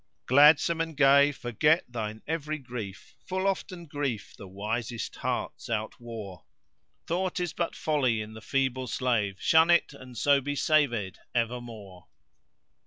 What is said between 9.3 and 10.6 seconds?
* Shun it and so be